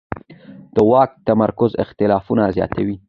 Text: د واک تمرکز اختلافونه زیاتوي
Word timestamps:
د 0.75 0.77
واک 0.89 1.11
تمرکز 1.27 1.71
اختلافونه 1.83 2.43
زیاتوي 2.55 2.97